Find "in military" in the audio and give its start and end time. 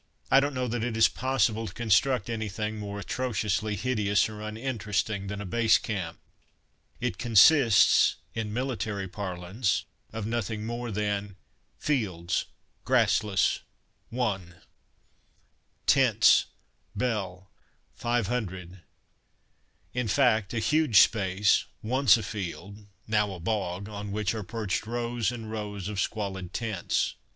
8.33-9.07